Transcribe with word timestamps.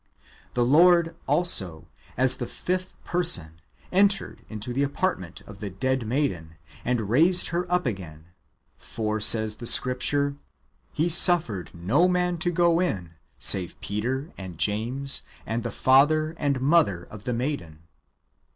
The 0.55 0.65
Lord 0.65 1.15
also, 1.27 1.87
as 2.17 2.37
the 2.37 2.47
fifth 2.47 2.95
person, 3.03 3.61
entered 3.91 4.43
into 4.49 4.73
the 4.73 4.81
apartment 4.81 5.41
of 5.41 5.59
the 5.59 5.69
dead 5.69 6.07
maiden, 6.07 6.55
and 6.83 7.07
raised 7.07 7.49
her 7.49 7.71
up 7.71 7.85
again; 7.85 8.25
for, 8.79 9.19
says 9.19 9.57
[the 9.57 9.67
Scripture], 9.67 10.31
^' 10.31 10.37
He 10.91 11.07
suffered 11.07 11.69
no 11.75 12.07
man 12.07 12.39
to 12.39 12.49
go 12.49 12.79
in, 12.79 13.13
save 13.37 13.79
Peter 13.79 14.31
and 14.39 14.57
James,^ 14.57 15.21
and 15.45 15.61
the 15.61 15.69
father 15.69 16.31
and 16.39 16.59
mother 16.61 17.03
of 17.03 17.25
the 17.25 17.33
maiden." 17.35 17.83